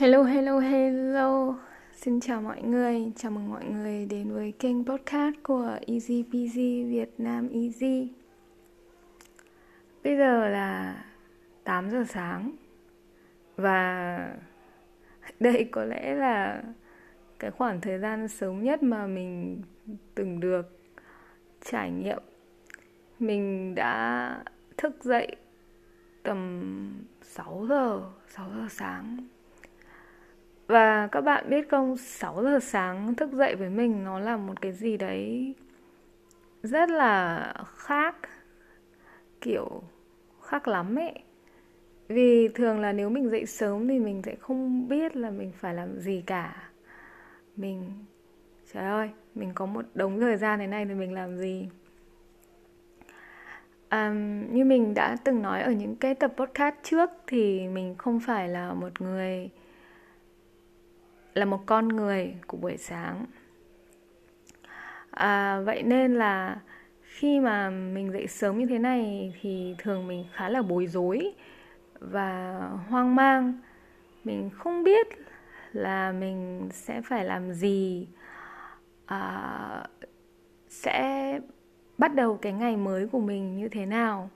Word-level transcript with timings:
Hello, 0.00 0.22
hello, 0.22 0.58
hello. 0.58 1.54
Xin 1.92 2.20
chào 2.20 2.42
mọi 2.42 2.62
người, 2.62 3.12
chào 3.16 3.30
mừng 3.30 3.50
mọi 3.50 3.64
người 3.64 4.06
đến 4.06 4.32
với 4.34 4.52
kênh 4.52 4.84
podcast 4.84 5.34
của 5.42 5.78
Easy 5.86 6.24
Peasy 6.32 6.84
Việt 6.84 7.10
Nam 7.18 7.48
Easy. 7.48 8.12
Bây 10.04 10.16
giờ 10.16 10.48
là 10.48 11.04
8 11.64 11.90
giờ 11.90 12.04
sáng 12.08 12.50
và 13.56 14.18
đây 15.40 15.68
có 15.72 15.84
lẽ 15.84 16.14
là 16.14 16.62
cái 17.38 17.50
khoảng 17.50 17.80
thời 17.80 17.98
gian 17.98 18.28
sớm 18.28 18.62
nhất 18.62 18.82
mà 18.82 19.06
mình 19.06 19.62
từng 20.14 20.40
được 20.40 20.80
trải 21.64 21.90
nghiệm. 21.90 22.22
Mình 23.18 23.74
đã 23.74 24.44
thức 24.76 25.04
dậy 25.04 25.36
tầm 26.22 27.04
6 27.22 27.66
giờ, 27.68 28.02
6 28.28 28.50
giờ 28.56 28.66
sáng 28.70 29.28
và 30.70 31.06
các 31.06 31.20
bạn 31.20 31.50
biết 31.50 31.68
không, 31.70 31.96
6 31.96 32.42
giờ 32.42 32.58
sáng 32.62 33.14
thức 33.14 33.32
dậy 33.32 33.56
với 33.56 33.70
mình 33.70 34.04
nó 34.04 34.18
là 34.18 34.36
một 34.36 34.60
cái 34.60 34.72
gì 34.72 34.96
đấy 34.96 35.54
rất 36.62 36.90
là 36.90 37.54
khác 37.76 38.16
Kiểu 39.40 39.82
khác 40.42 40.68
lắm 40.68 40.96
ấy. 40.98 41.14
Vì 42.08 42.48
thường 42.48 42.80
là 42.80 42.92
nếu 42.92 43.10
mình 43.10 43.30
dậy 43.30 43.46
sớm 43.46 43.88
thì 43.88 43.98
mình 43.98 44.22
sẽ 44.22 44.34
không 44.34 44.88
biết 44.88 45.16
là 45.16 45.30
mình 45.30 45.52
phải 45.58 45.74
làm 45.74 45.98
gì 45.98 46.22
cả. 46.26 46.70
Mình, 47.56 47.90
trời 48.72 48.84
ơi, 48.84 49.10
mình 49.34 49.50
có 49.54 49.66
một 49.66 49.84
đống 49.94 50.20
thời 50.20 50.36
gian 50.36 50.58
thế 50.58 50.66
này 50.66 50.84
thì 50.84 50.94
mình 50.94 51.12
làm 51.12 51.36
gì? 51.36 51.68
Um, 53.90 54.46
như 54.54 54.64
mình 54.64 54.94
đã 54.94 55.16
từng 55.24 55.42
nói 55.42 55.62
ở 55.62 55.72
những 55.72 55.96
cái 55.96 56.14
tập 56.14 56.32
podcast 56.36 56.74
trước 56.82 57.10
thì 57.26 57.68
mình 57.68 57.94
không 57.98 58.20
phải 58.20 58.48
là 58.48 58.74
một 58.74 59.00
người 59.00 59.50
là 61.40 61.46
một 61.46 61.66
con 61.66 61.88
người 61.88 62.34
của 62.46 62.56
buổi 62.56 62.76
sáng. 62.76 63.26
À, 65.10 65.60
vậy 65.60 65.82
nên 65.82 66.14
là 66.14 66.60
khi 67.02 67.40
mà 67.40 67.70
mình 67.70 68.12
dậy 68.12 68.26
sớm 68.26 68.58
như 68.58 68.66
thế 68.66 68.78
này 68.78 69.34
thì 69.40 69.74
thường 69.78 70.06
mình 70.06 70.24
khá 70.32 70.48
là 70.48 70.62
bối 70.62 70.86
rối 70.86 71.32
và 72.00 72.60
hoang 72.88 73.14
mang. 73.14 73.60
Mình 74.24 74.50
không 74.50 74.84
biết 74.84 75.06
là 75.72 76.12
mình 76.12 76.68
sẽ 76.72 77.02
phải 77.02 77.24
làm 77.24 77.52
gì. 77.52 78.08
À, 79.06 79.84
sẽ 80.68 81.40
bắt 81.98 82.14
đầu 82.14 82.36
cái 82.36 82.52
ngày 82.52 82.76
mới 82.76 83.06
của 83.06 83.20
mình 83.20 83.56
như 83.56 83.68
thế 83.68 83.86
nào. 83.86 84.30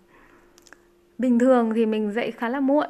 Bình 1.18 1.38
thường 1.38 1.72
thì 1.74 1.86
mình 1.86 2.12
dậy 2.12 2.30
khá 2.30 2.48
là 2.48 2.60
muộn 2.60 2.88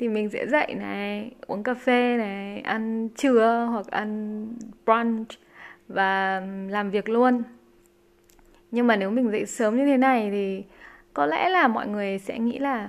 thì 0.00 0.08
mình 0.08 0.30
sẽ 0.30 0.46
dậy 0.46 0.74
này, 0.74 1.30
uống 1.46 1.62
cà 1.62 1.74
phê 1.74 2.16
này, 2.16 2.60
ăn 2.60 3.08
trưa 3.16 3.68
hoặc 3.70 3.86
ăn 3.86 4.46
brunch 4.86 5.28
và 5.88 6.42
làm 6.68 6.90
việc 6.90 7.08
luôn. 7.08 7.42
Nhưng 8.70 8.86
mà 8.86 8.96
nếu 8.96 9.10
mình 9.10 9.30
dậy 9.30 9.46
sớm 9.46 9.76
như 9.76 9.86
thế 9.86 9.96
này 9.96 10.30
thì 10.30 10.64
có 11.14 11.26
lẽ 11.26 11.48
là 11.48 11.68
mọi 11.68 11.88
người 11.88 12.18
sẽ 12.18 12.38
nghĩ 12.38 12.58
là 12.58 12.88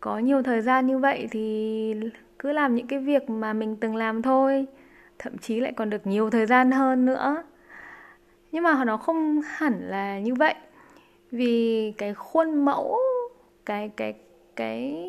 có 0.00 0.18
nhiều 0.18 0.42
thời 0.42 0.60
gian 0.60 0.86
như 0.86 0.98
vậy 0.98 1.28
thì 1.30 1.94
cứ 2.38 2.52
làm 2.52 2.74
những 2.74 2.86
cái 2.86 2.98
việc 2.98 3.30
mà 3.30 3.52
mình 3.52 3.76
từng 3.76 3.96
làm 3.96 4.22
thôi, 4.22 4.66
thậm 5.18 5.38
chí 5.38 5.60
lại 5.60 5.72
còn 5.76 5.90
được 5.90 6.06
nhiều 6.06 6.30
thời 6.30 6.46
gian 6.46 6.70
hơn 6.70 7.06
nữa. 7.06 7.42
Nhưng 8.52 8.64
mà 8.64 8.84
nó 8.84 8.96
không 8.96 9.40
hẳn 9.46 9.80
là 9.82 10.18
như 10.18 10.34
vậy, 10.34 10.54
vì 11.30 11.92
cái 11.98 12.14
khuôn 12.14 12.64
mẫu, 12.64 12.98
cái 13.66 13.90
cái 13.96 14.14
cái 14.56 15.06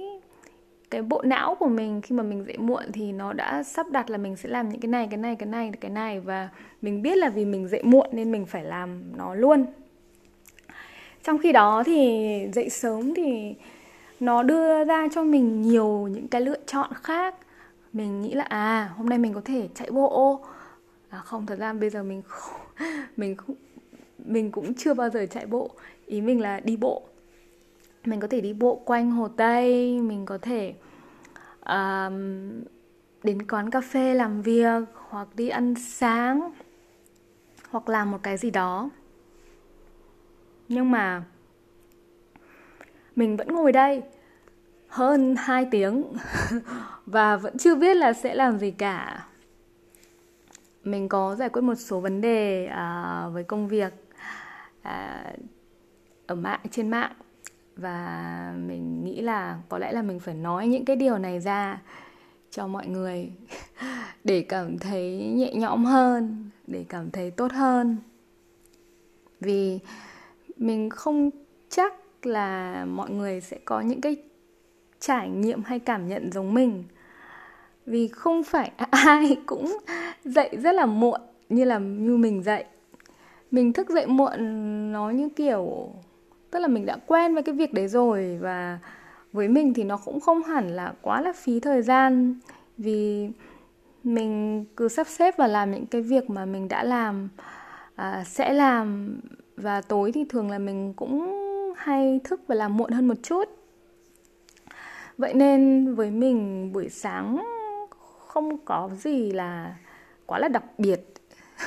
cái 0.91 1.01
bộ 1.01 1.21
não 1.21 1.55
của 1.55 1.67
mình 1.67 2.01
khi 2.01 2.15
mà 2.15 2.23
mình 2.23 2.45
dậy 2.45 2.57
muộn 2.57 2.83
thì 2.93 3.11
nó 3.11 3.33
đã 3.33 3.63
sắp 3.63 3.89
đặt 3.91 4.09
là 4.09 4.17
mình 4.17 4.35
sẽ 4.35 4.49
làm 4.49 4.69
những 4.69 4.81
cái 4.81 4.89
này 4.89 5.07
cái 5.11 5.17
này 5.17 5.35
cái 5.35 5.47
này 5.47 5.71
cái 5.81 5.91
này 5.91 6.19
và 6.19 6.49
mình 6.81 7.01
biết 7.01 7.17
là 7.17 7.29
vì 7.29 7.45
mình 7.45 7.67
dậy 7.67 7.83
muộn 7.83 8.07
nên 8.11 8.31
mình 8.31 8.45
phải 8.45 8.63
làm 8.63 9.03
nó 9.17 9.35
luôn. 9.35 9.65
Trong 11.23 11.37
khi 11.37 11.51
đó 11.51 11.83
thì 11.85 12.27
dậy 12.53 12.69
sớm 12.69 13.13
thì 13.13 13.55
nó 14.19 14.43
đưa 14.43 14.83
ra 14.83 15.07
cho 15.13 15.23
mình 15.23 15.61
nhiều 15.61 16.07
những 16.11 16.27
cái 16.27 16.41
lựa 16.41 16.59
chọn 16.65 16.91
khác. 17.03 17.35
Mình 17.93 18.21
nghĩ 18.21 18.33
là 18.33 18.43
à 18.43 18.91
hôm 18.97 19.09
nay 19.09 19.19
mình 19.19 19.33
có 19.33 19.41
thể 19.45 19.67
chạy 19.75 19.91
bộ. 19.91 20.39
À 21.09 21.19
không 21.19 21.45
thật 21.45 21.59
ra 21.59 21.73
bây 21.73 21.89
giờ 21.89 22.03
mình 22.03 22.21
không, 22.27 22.61
mình 23.17 23.35
không 23.35 23.55
mình 24.17 24.51
cũng 24.51 24.73
chưa 24.73 24.93
bao 24.93 25.09
giờ 25.09 25.25
chạy 25.25 25.45
bộ. 25.45 25.69
Ý 26.05 26.21
mình 26.21 26.41
là 26.41 26.59
đi 26.59 26.77
bộ 26.77 27.03
mình 28.05 28.19
có 28.19 28.27
thể 28.27 28.41
đi 28.41 28.53
bộ 28.53 28.81
quanh 28.85 29.11
hồ 29.11 29.27
tây 29.27 29.99
mình 30.01 30.25
có 30.25 30.37
thể 30.37 30.73
uh, 31.59 32.13
đến 33.23 33.47
quán 33.49 33.69
cà 33.69 33.81
phê 33.81 34.13
làm 34.13 34.41
việc 34.41 34.83
hoặc 35.09 35.27
đi 35.35 35.49
ăn 35.49 35.75
sáng 35.75 36.51
hoặc 37.69 37.89
làm 37.89 38.11
một 38.11 38.19
cái 38.23 38.37
gì 38.37 38.49
đó. 38.49 38.89
Nhưng 40.67 40.91
mà 40.91 41.23
mình 43.15 43.37
vẫn 43.37 43.47
ngồi 43.47 43.71
đây 43.71 44.01
hơn 44.87 45.35
2 45.37 45.67
tiếng 45.71 46.03
và 47.05 47.37
vẫn 47.37 47.57
chưa 47.57 47.75
biết 47.75 47.97
là 47.97 48.13
sẽ 48.13 48.35
làm 48.35 48.59
gì 48.59 48.71
cả. 48.71 49.27
Mình 50.83 51.09
có 51.09 51.35
giải 51.35 51.49
quyết 51.49 51.61
một 51.61 51.75
số 51.75 51.99
vấn 51.99 52.21
đề 52.21 52.69
uh, 52.71 53.33
với 53.33 53.43
công 53.43 53.67
việc 53.67 53.93
uh, 54.81 55.39
ở 56.27 56.35
mạng 56.35 56.59
trên 56.71 56.89
mạng 56.89 57.11
và 57.75 58.53
mình 58.67 59.03
nghĩ 59.03 59.21
là 59.21 59.59
có 59.69 59.77
lẽ 59.77 59.91
là 59.91 60.01
mình 60.01 60.19
phải 60.19 60.33
nói 60.33 60.67
những 60.67 60.85
cái 60.85 60.95
điều 60.95 61.17
này 61.17 61.39
ra 61.39 61.81
cho 62.51 62.67
mọi 62.67 62.87
người 62.87 63.31
để 64.23 64.41
cảm 64.41 64.77
thấy 64.77 65.17
nhẹ 65.35 65.53
nhõm 65.53 65.85
hơn, 65.85 66.49
để 66.67 66.85
cảm 66.89 67.11
thấy 67.11 67.31
tốt 67.31 67.51
hơn. 67.51 67.97
Vì 69.39 69.79
mình 70.57 70.89
không 70.89 71.29
chắc 71.69 71.93
là 72.25 72.85
mọi 72.85 73.09
người 73.09 73.41
sẽ 73.41 73.57
có 73.65 73.81
những 73.81 74.01
cái 74.01 74.15
trải 74.99 75.29
nghiệm 75.29 75.63
hay 75.63 75.79
cảm 75.79 76.07
nhận 76.07 76.31
giống 76.31 76.53
mình. 76.53 76.83
Vì 77.85 78.07
không 78.07 78.43
phải 78.43 78.71
ai 78.91 79.37
cũng 79.45 79.77
dậy 80.25 80.49
rất 80.63 80.75
là 80.75 80.85
muộn 80.85 81.21
như 81.49 81.63
là 81.63 81.79
như 81.79 82.17
mình 82.17 82.43
dậy. 82.43 82.65
Mình 83.51 83.73
thức 83.73 83.89
dậy 83.89 84.07
muộn 84.07 84.41
nó 84.91 85.09
như 85.09 85.29
kiểu 85.29 85.93
tức 86.51 86.59
là 86.59 86.67
mình 86.67 86.85
đã 86.85 86.97
quen 87.07 87.33
với 87.33 87.43
cái 87.43 87.55
việc 87.55 87.73
đấy 87.73 87.87
rồi 87.87 88.37
và 88.41 88.79
với 89.33 89.47
mình 89.47 89.73
thì 89.73 89.83
nó 89.83 89.97
cũng 89.97 90.19
không 90.19 90.43
hẳn 90.43 90.67
là 90.67 90.93
quá 91.01 91.21
là 91.21 91.33
phí 91.33 91.59
thời 91.59 91.81
gian. 91.81 92.35
Vì 92.77 93.29
mình 94.03 94.65
cứ 94.77 94.87
sắp 94.87 95.07
xếp 95.07 95.37
và 95.37 95.47
làm 95.47 95.71
những 95.71 95.85
cái 95.85 96.01
việc 96.01 96.29
mà 96.29 96.45
mình 96.45 96.67
đã 96.67 96.83
làm 96.83 97.29
à, 97.95 98.23
sẽ 98.23 98.53
làm. 98.53 99.19
Và 99.57 99.81
tối 99.81 100.11
thì 100.11 100.25
thường 100.29 100.51
là 100.51 100.59
mình 100.59 100.93
cũng 100.93 101.43
hay 101.77 102.19
thức 102.23 102.41
và 102.47 102.55
làm 102.55 102.77
muộn 102.77 102.91
hơn 102.91 103.07
một 103.07 103.17
chút. 103.23 103.43
Vậy 105.17 105.33
nên 105.33 105.93
với 105.95 106.11
mình 106.11 106.71
buổi 106.73 106.89
sáng 106.89 107.37
không 108.27 108.57
có 108.57 108.89
gì 108.97 109.31
là 109.31 109.75
quá 110.25 110.39
là 110.39 110.47
đặc 110.47 110.63
biệt. 110.77 111.13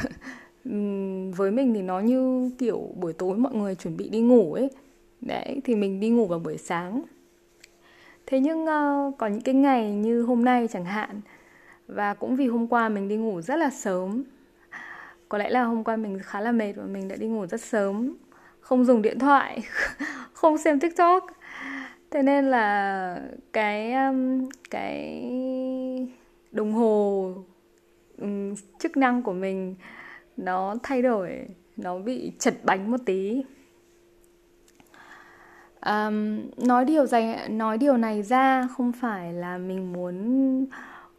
với 1.37 1.51
mình 1.51 1.75
thì 1.75 1.83
nó 1.83 2.01
như 2.01 2.51
kiểu 2.59 2.91
buổi 2.97 3.13
tối 3.13 3.37
mọi 3.37 3.55
người 3.55 3.75
chuẩn 3.75 3.97
bị 3.97 4.09
đi 4.09 4.21
ngủ 4.21 4.53
ấy. 4.53 4.71
Đấy 5.21 5.61
thì 5.65 5.75
mình 5.75 6.01
đi 6.01 6.11
ngủ 6.11 6.27
vào 6.27 6.39
buổi 6.39 6.57
sáng. 6.57 7.03
Thế 8.27 8.41
nhưng 8.41 8.63
uh, 8.63 9.19
có 9.19 9.27
những 9.27 9.41
cái 9.41 9.55
ngày 9.55 9.93
như 9.93 10.23
hôm 10.23 10.45
nay 10.45 10.69
chẳng 10.71 10.85
hạn 10.85 11.21
và 11.89 12.15
cũng 12.15 12.37
vì 12.37 12.47
hôm 12.47 12.67
qua 12.67 12.89
mình 12.89 13.09
đi 13.09 13.17
ngủ 13.17 13.41
rất 13.41 13.57
là 13.57 13.71
sớm. 13.71 14.25
Có 15.29 15.39
lẽ 15.39 15.51
là 15.51 15.63
hôm 15.63 15.85
qua 15.85 15.97
mình 15.97 16.19
khá 16.23 16.41
là 16.41 16.53
mệt 16.53 16.73
và 16.77 16.85
mình 16.85 17.09
đã 17.09 17.17
đi 17.17 17.27
ngủ 17.27 17.47
rất 17.47 17.61
sớm. 17.61 18.17
Không 18.61 18.85
dùng 18.85 19.03
điện 19.03 19.19
thoại 19.19 19.63
không 20.33 20.59
xem 20.59 20.81
tiktok. 20.81 21.27
Thế 22.11 22.23
nên 22.23 22.45
là 22.45 23.21
cái 23.53 23.93
um, 23.93 24.49
cái 24.71 25.23
đồng 26.53 26.73
hồ 26.73 27.33
um, 28.19 28.55
chức 28.79 28.97
năng 28.97 29.23
của 29.23 29.33
mình 29.33 29.75
nó 30.37 30.77
thay 30.83 31.03
đổi 31.03 31.49
nó 31.77 31.99
bị 31.99 32.33
chật 32.39 32.55
bánh 32.63 32.91
một 32.91 33.01
tí. 33.07 33.45
Um, 35.87 36.41
nói 36.57 36.85
điều 36.85 37.07
này 37.13 37.49
nói 37.49 37.79
điều 37.79 37.97
này 37.97 38.23
ra 38.23 38.69
không 38.77 38.93
phải 38.93 39.33
là 39.33 39.59
mình 39.59 39.93
muốn 39.93 40.67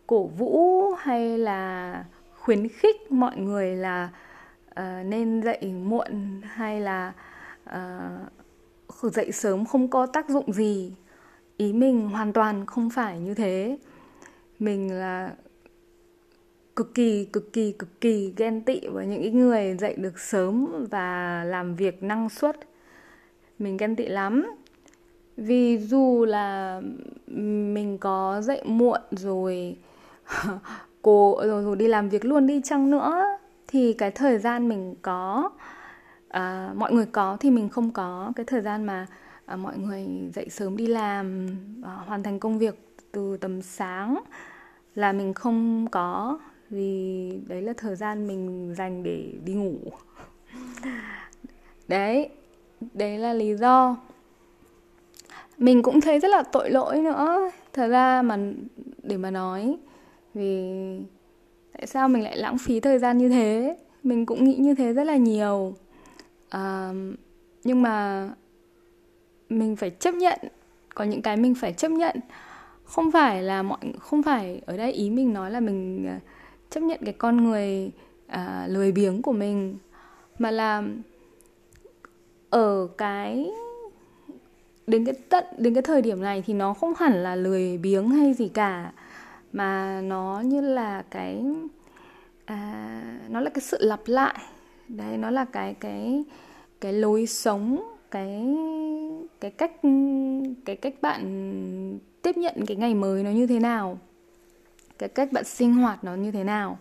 cổ 0.08 0.28
vũ 0.28 0.92
hay 1.00 1.38
là 1.38 2.06
khuyến 2.40 2.68
khích 2.68 3.12
mọi 3.12 3.38
người 3.38 3.76
là 3.76 4.10
uh, 4.70 5.06
nên 5.06 5.42
dậy 5.42 5.74
muộn 5.74 6.42
hay 6.44 6.82
là 6.82 7.14
uh, 7.70 9.14
dậy 9.14 9.32
sớm 9.32 9.66
không 9.66 9.88
có 9.88 10.06
tác 10.06 10.30
dụng 10.30 10.54
gì. 10.54 10.96
Ý 11.58 11.74
mình 11.74 12.10
hoàn 12.10 12.34
toàn 12.34 12.66
không 12.66 12.90
phải 12.90 13.20
như 13.20 13.34
thế. 13.34 13.78
Mình 14.60 14.94
là 14.94 15.32
cực 16.76 16.94
kỳ 16.94 17.26
cực 17.26 17.54
kỳ 17.54 17.72
cực 17.72 18.02
kỳ 18.02 18.34
ghen 18.38 18.62
tị 18.62 18.88
với 18.88 19.06
những 19.06 19.40
người 19.40 19.78
dậy 19.78 19.96
được 19.98 20.20
sớm 20.20 20.86
và 20.92 21.44
làm 21.44 21.76
việc 21.76 22.04
năng 22.04 22.30
suất. 22.30 22.60
Mình 23.60 23.78
ghen 23.78 23.96
tị 23.96 24.08
lắm. 24.08 24.52
Vì 25.38 25.78
dù 25.78 26.26
là 26.26 26.82
mình 27.74 27.98
có 27.98 28.42
dậy 28.42 28.62
muộn 28.66 29.02
rồi 29.12 29.78
cô 31.02 31.42
rồi, 31.44 31.64
rồi 31.64 31.76
đi 31.76 31.88
làm 31.88 32.10
việc 32.10 32.26
luôn 32.26 32.48
đi 32.48 32.62
chăng 32.64 32.92
nữa 32.92 33.24
thì 33.68 33.94
cái 33.94 34.12
thời 34.12 34.38
gian 34.38 34.70
mình 34.70 34.96
có 35.02 35.50
à, 36.28 36.72
mọi 36.76 36.94
người 36.94 37.06
có 37.06 37.38
thì 37.40 37.52
mình 37.52 37.70
không 37.70 37.92
có. 37.92 38.32
Cái 38.36 38.46
thời 38.46 38.62
gian 38.62 38.86
mà 38.86 39.08
à, 39.46 39.56
mọi 39.56 39.78
người 39.78 40.08
dậy 40.34 40.50
sớm 40.50 40.78
đi 40.78 40.88
làm 40.88 41.48
à, 41.84 41.92
hoàn 41.92 42.24
thành 42.24 42.40
công 42.40 42.60
việc 42.60 42.88
từ 43.12 43.38
tầm 43.38 43.62
sáng 43.62 44.20
là 44.96 45.14
mình 45.14 45.34
không 45.34 45.88
có 45.92 46.40
vì 46.70 47.32
đấy 47.48 47.62
là 47.62 47.74
thời 47.78 47.96
gian 47.96 48.28
mình 48.28 48.74
dành 48.78 49.04
để 49.04 49.32
đi 49.46 49.54
ngủ. 49.54 49.78
Đấy 51.88 52.30
đấy 52.94 53.18
là 53.18 53.34
lý 53.34 53.56
do. 53.56 53.98
Mình 55.58 55.84
cũng 55.84 56.02
thấy 56.02 56.20
rất 56.20 56.28
là 56.28 56.44
tội 56.44 56.70
lỗi 56.70 56.98
nữa. 56.98 57.52
Thật 57.74 57.88
ra 57.88 58.22
mà 58.22 58.38
để 59.04 59.18
mà 59.18 59.32
nói 59.32 59.78
vì 60.34 60.70
tại 61.72 61.88
sao 61.88 62.10
mình 62.10 62.24
lại 62.24 62.38
lãng 62.38 62.58
phí 62.58 62.80
thời 62.80 63.00
gian 63.00 63.18
như 63.18 63.30
thế? 63.30 63.78
Mình 64.04 64.26
cũng 64.26 64.44
nghĩ 64.44 64.56
như 64.56 64.76
thế 64.76 64.94
rất 64.94 65.04
là 65.04 65.16
nhiều. 65.16 65.76
À, 66.50 66.92
nhưng 67.64 67.82
mà 67.82 68.30
mình 69.50 69.76
phải 69.76 69.90
chấp 69.90 70.16
nhận 70.16 70.40
có 70.96 71.04
những 71.04 71.22
cái 71.22 71.38
mình 71.38 71.56
phải 71.56 71.74
chấp 71.74 71.92
nhận. 71.92 72.16
Không 72.84 73.12
phải 73.12 73.44
là 73.44 73.64
mọi 73.64 73.80
không 74.00 74.24
phải 74.24 74.62
ở 74.66 74.78
đây 74.78 74.92
ý 74.92 75.10
mình 75.10 75.34
nói 75.34 75.52
là 75.52 75.60
mình 75.60 76.08
chấp 76.70 76.80
nhận 76.80 77.00
cái 77.06 77.14
con 77.14 77.44
người 77.44 77.92
à, 78.28 78.68
lười 78.70 78.92
biếng 78.92 79.22
của 79.22 79.34
mình 79.34 79.78
mà 80.40 80.52
là 80.52 80.84
ở 82.50 82.88
cái 82.98 83.52
đến 84.88 85.06
cái 85.06 85.16
tận 85.30 85.46
đến 85.58 85.74
cái 85.74 85.84
thời 85.84 86.02
điểm 86.02 86.22
này 86.22 86.44
thì 86.48 86.54
nó 86.54 86.74
không 86.74 86.94
hẳn 86.98 87.24
là 87.24 87.36
lười 87.36 87.78
biếng 87.78 88.10
hay 88.10 88.34
gì 88.34 88.48
cả 88.48 88.92
mà 89.54 90.02
nó 90.02 90.42
như 90.46 90.62
là 90.62 91.04
cái 91.12 91.44
à, 92.46 93.02
nó 93.30 93.40
là 93.40 93.50
cái 93.50 93.62
sự 93.62 93.78
lặp 93.82 94.02
lại. 94.06 94.36
Đấy 94.88 95.18
nó 95.18 95.30
là 95.30 95.46
cái 95.46 95.74
cái 95.74 96.24
cái 96.82 96.94
lối 96.94 97.26
sống 97.26 97.96
cái 98.12 98.56
cái 99.42 99.52
cách 99.52 99.72
cái 100.66 100.76
cách 100.76 100.94
bạn 101.02 102.00
tiếp 102.22 102.38
nhận 102.38 102.66
cái 102.66 102.78
ngày 102.78 102.96
mới 102.96 103.24
nó 103.24 103.30
như 103.30 103.48
thế 103.48 103.60
nào 103.60 103.98
cái 105.00 105.10
cách 105.10 105.32
bạn 105.32 105.44
sinh 105.44 105.74
hoạt 105.74 106.04
nó 106.04 106.16
như 106.16 106.32
thế 106.32 106.44
nào. 106.44 106.78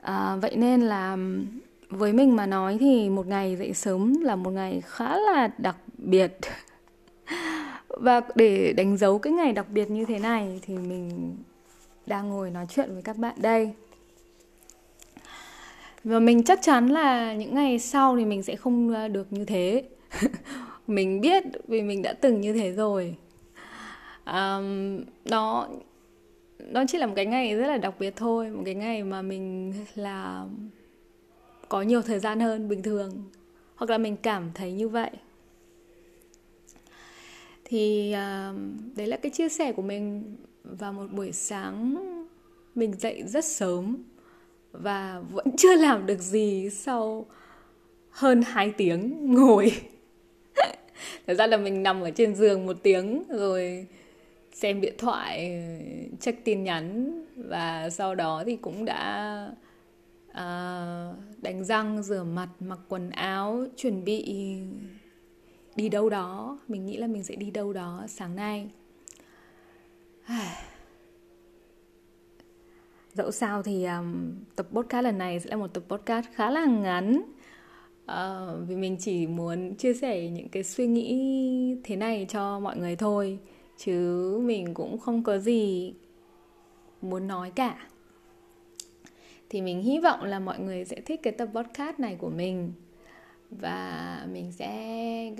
À, 0.00 0.36
vậy 0.36 0.56
nên 0.56 0.80
là 0.80 1.16
với 1.88 2.12
mình 2.12 2.36
mà 2.36 2.46
nói 2.46 2.76
thì 2.80 3.10
một 3.10 3.26
ngày 3.26 3.56
dậy 3.56 3.74
sớm 3.74 4.20
là 4.20 4.36
một 4.36 4.50
ngày 4.50 4.82
khá 4.86 5.16
là 5.16 5.48
đặc 5.58 5.76
biệt. 5.98 6.38
Và 7.88 8.20
để 8.34 8.72
đánh 8.72 8.96
dấu 8.96 9.18
cái 9.18 9.32
ngày 9.32 9.52
đặc 9.52 9.66
biệt 9.68 9.90
như 9.90 10.04
thế 10.04 10.18
này 10.18 10.60
thì 10.62 10.74
mình 10.78 11.36
đang 12.06 12.28
ngồi 12.28 12.50
nói 12.50 12.66
chuyện 12.74 12.92
với 12.92 13.02
các 13.02 13.16
bạn 13.16 13.34
đây. 13.36 13.72
Và 16.04 16.18
mình 16.18 16.42
chắc 16.42 16.58
chắn 16.62 16.88
là 16.88 17.34
những 17.34 17.54
ngày 17.54 17.78
sau 17.78 18.16
thì 18.16 18.24
mình 18.24 18.42
sẽ 18.42 18.56
không 18.56 18.94
à, 18.94 19.08
được 19.08 19.32
như 19.32 19.44
thế. 19.44 19.84
Mình 20.86 21.20
biết 21.20 21.42
vì 21.68 21.82
mình 21.82 22.02
đã 22.02 22.12
từng 22.12 22.40
như 22.40 22.52
thế 22.52 22.72
rồi. 22.72 23.16
Um, 24.26 25.00
nó 25.24 25.68
nó 26.70 26.84
chỉ 26.88 26.98
là 26.98 27.06
một 27.06 27.12
cái 27.16 27.26
ngày 27.26 27.54
rất 27.56 27.66
là 27.66 27.76
đặc 27.76 27.94
biệt 27.98 28.16
thôi 28.16 28.50
một 28.50 28.62
cái 28.64 28.74
ngày 28.74 29.02
mà 29.02 29.22
mình 29.22 29.74
là 29.94 30.46
có 31.68 31.82
nhiều 31.82 32.02
thời 32.02 32.18
gian 32.18 32.40
hơn 32.40 32.68
bình 32.68 32.82
thường 32.82 33.10
hoặc 33.76 33.90
là 33.90 33.98
mình 33.98 34.16
cảm 34.16 34.50
thấy 34.54 34.72
như 34.72 34.88
vậy. 34.88 35.10
Thì 37.64 38.14
uh, 38.14 38.56
đấy 38.96 39.06
là 39.06 39.16
cái 39.16 39.30
chia 39.30 39.48
sẻ 39.48 39.72
của 39.72 39.82
mình 39.82 40.36
vào 40.64 40.92
một 40.92 41.06
buổi 41.12 41.32
sáng 41.32 41.96
mình 42.74 42.92
dậy 42.98 43.22
rất 43.26 43.44
sớm 43.44 43.96
và 44.72 45.22
vẫn 45.30 45.46
chưa 45.56 45.74
làm 45.74 46.06
được 46.06 46.20
gì 46.20 46.70
sau 46.70 47.26
hơn 48.10 48.42
2 48.42 48.70
tiếng 48.70 49.32
ngồi. 49.34 49.72
Thật 51.26 51.34
ra 51.34 51.46
là 51.46 51.56
mình 51.56 51.82
nằm 51.82 52.00
ở 52.00 52.10
trên 52.10 52.34
giường 52.34 52.66
một 52.66 52.76
tiếng 52.82 53.24
rồi 53.28 53.86
xem 54.52 54.80
điện 54.80 54.94
thoại 54.98 55.62
check 56.20 56.44
tin 56.44 56.64
nhắn 56.64 57.18
và 57.36 57.90
sau 57.90 58.14
đó 58.14 58.42
thì 58.46 58.56
cũng 58.56 58.84
đã 58.84 59.50
uh, 60.30 61.16
đánh 61.42 61.64
răng 61.64 62.02
rửa 62.02 62.24
mặt 62.24 62.48
mặc 62.60 62.78
quần 62.88 63.10
áo 63.10 63.64
chuẩn 63.76 64.04
bị 64.04 64.58
đi 65.76 65.88
đâu 65.88 66.10
đó. 66.10 66.58
Mình 66.68 66.86
nghĩ 66.86 66.96
là 66.96 67.06
mình 67.06 67.24
sẽ 67.24 67.36
đi 67.36 67.50
đâu 67.50 67.72
đó 67.72 68.04
sáng 68.08 68.36
nay. 68.36 68.68
Dẫu 73.14 73.30
sao 73.30 73.62
thì 73.62 73.84
um, 73.84 74.34
tập 74.56 74.66
podcast 74.72 75.04
lần 75.04 75.18
này 75.18 75.40
sẽ 75.40 75.50
là 75.50 75.56
một 75.56 75.74
tập 75.74 75.82
podcast 75.88 76.26
khá 76.34 76.50
là 76.50 76.64
ngắn. 76.64 77.22
Uh, 78.04 78.68
vì 78.68 78.76
mình 78.76 78.96
chỉ 79.00 79.26
muốn 79.26 79.74
chia 79.74 79.94
sẻ 79.94 80.28
những 80.28 80.48
cái 80.48 80.62
suy 80.62 80.86
nghĩ 80.86 81.76
thế 81.84 81.96
này 81.96 82.26
cho 82.28 82.60
mọi 82.60 82.76
người 82.76 82.96
thôi 82.96 83.38
chứ 83.84 84.38
mình 84.44 84.74
cũng 84.74 84.98
không 84.98 85.22
có 85.22 85.38
gì 85.38 85.94
muốn 87.02 87.26
nói 87.26 87.52
cả. 87.54 87.86
Thì 89.48 89.60
mình 89.60 89.82
hy 89.82 89.98
vọng 89.98 90.24
là 90.24 90.40
mọi 90.40 90.58
người 90.58 90.84
sẽ 90.84 91.00
thích 91.00 91.20
cái 91.22 91.32
tập 91.32 91.48
podcast 91.54 91.98
này 91.98 92.16
của 92.18 92.30
mình 92.30 92.72
và 93.50 94.26
mình 94.32 94.52
sẽ 94.52 95.34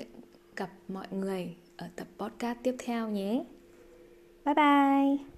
gặp 0.56 0.70
mọi 0.88 1.06
người 1.10 1.54
ở 1.76 1.88
tập 1.96 2.06
podcast 2.18 2.58
tiếp 2.62 2.74
theo 2.78 3.08
nhé. 3.08 3.44
Bye 4.44 4.54
bye. 4.54 5.31